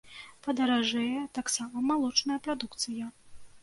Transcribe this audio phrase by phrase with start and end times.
[0.47, 3.17] Падаражэе таксама малочная прадукцыя.